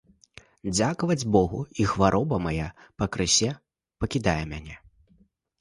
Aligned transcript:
Дзякаваць 0.75 1.27
богу, 1.35 1.59
і 1.83 1.85
хвароба 1.91 2.35
мая 2.45 2.69
пакрысе 3.03 3.51
пакідае 4.03 4.39
мяне. 4.57 4.75